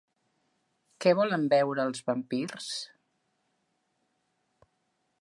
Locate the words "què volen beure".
1.05-1.85